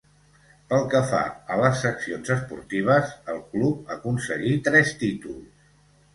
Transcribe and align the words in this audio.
Pel 0.69 0.85
que 0.93 1.01
fa 1.11 1.19
a 1.55 1.57
les 1.63 1.77
seccions 1.87 2.31
esportives, 2.37 3.13
el 3.35 3.43
club 3.53 3.93
aconseguí 3.99 4.57
tres 4.71 4.97
títols. 5.05 5.71